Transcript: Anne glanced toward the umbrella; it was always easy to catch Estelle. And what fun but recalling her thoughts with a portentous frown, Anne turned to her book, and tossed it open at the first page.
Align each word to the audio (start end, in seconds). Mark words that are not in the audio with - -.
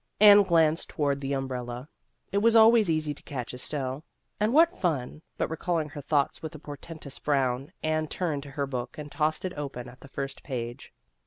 Anne 0.19 0.41
glanced 0.41 0.89
toward 0.89 1.21
the 1.21 1.31
umbrella; 1.31 1.87
it 2.31 2.39
was 2.39 2.55
always 2.55 2.89
easy 2.89 3.13
to 3.13 3.21
catch 3.21 3.53
Estelle. 3.53 4.03
And 4.39 4.51
what 4.51 4.75
fun 4.75 5.21
but 5.37 5.47
recalling 5.47 5.89
her 5.89 6.01
thoughts 6.01 6.41
with 6.41 6.55
a 6.55 6.57
portentous 6.57 7.19
frown, 7.19 7.71
Anne 7.83 8.07
turned 8.07 8.41
to 8.41 8.49
her 8.49 8.65
book, 8.65 8.97
and 8.97 9.11
tossed 9.11 9.45
it 9.45 9.53
open 9.55 9.87
at 9.87 9.99
the 10.01 10.07
first 10.07 10.41
page. 10.41 10.91